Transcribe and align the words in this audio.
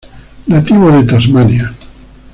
Nativo 0.47 0.91
de 0.91 1.03
Tasmania. 1.05 1.71